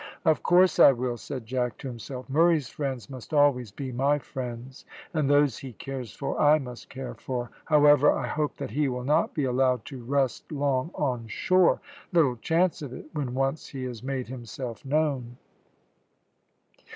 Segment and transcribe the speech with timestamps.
[0.25, 2.27] "Of course I will," said Jack to himself.
[2.27, 7.13] "Murray's friends must always be my friends, and those he cares for I must care
[7.13, 11.81] for; however, I hope that he will not be allowed to rust long on shore;
[12.11, 15.37] little chance of it when once he has made himself known."